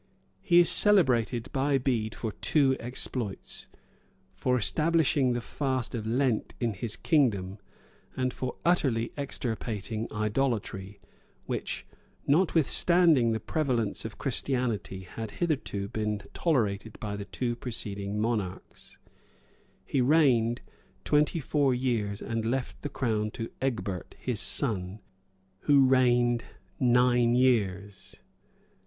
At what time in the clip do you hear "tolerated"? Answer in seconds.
16.33-16.99